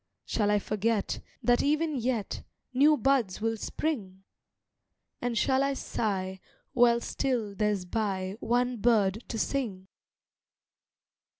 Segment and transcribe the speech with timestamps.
[0.25, 2.41] Shall I forget, that even yet
[2.73, 4.23] New buds will spring?
[5.21, 6.39] And shall I sigh
[6.73, 9.89] while still there's by One bird to sing?